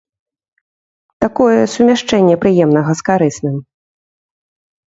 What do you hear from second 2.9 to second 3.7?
з карысным.